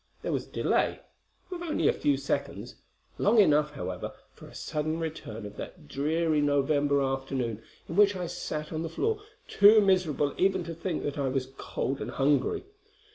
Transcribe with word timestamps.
There 0.23 0.31
was 0.33 0.47
a 0.47 0.51
delay 0.51 0.99
of 1.51 1.61
only 1.61 1.87
a 1.87 1.93
few 1.93 2.17
seconds 2.17 2.73
long 3.19 3.37
enough, 3.37 3.73
however, 3.73 4.13
for 4.33 4.47
a 4.47 4.55
sudden 4.55 4.97
return 4.99 5.45
of 5.45 5.57
that 5.57 5.87
dreary 5.87 6.41
November 6.41 7.03
afternoon 7.03 7.61
in 7.87 7.95
which 7.95 8.15
I 8.15 8.25
sat 8.25 8.73
on 8.73 8.81
the 8.81 8.89
floor 8.89 9.21
too 9.47 9.79
miserable 9.79 10.33
even 10.39 10.63
to 10.63 10.73
think 10.73 11.03
that 11.03 11.19
I 11.19 11.27
was 11.27 11.53
cold 11.55 12.01
and 12.01 12.09
hungry. 12.09 12.63